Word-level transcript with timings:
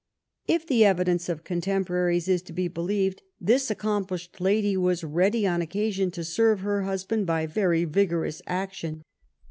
If 0.47 0.65
the 0.65 0.83
evidence 0.83 1.29
of 1.29 1.43
contemporaries 1.43 2.27
is 2.27 2.41
to 2.49 2.53
be 2.53 2.67
believed* 2.67 3.21
this 3.39 3.69
accomplished 3.69 4.41
lady 4.41 4.75
was 4.75 5.03
ready 5.03 5.45
on 5.45 5.61
occasion 5.61 6.09
to 6.09 6.23
serve 6.23 6.61
her 6.61 6.81
husband 6.81 7.27
by 7.27 7.45
very 7.45 7.85
vigorous 7.85 8.41
action. 8.47 9.03